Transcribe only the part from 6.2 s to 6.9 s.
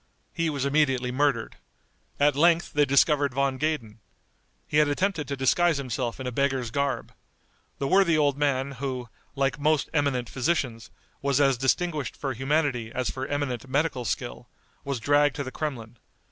a beggar's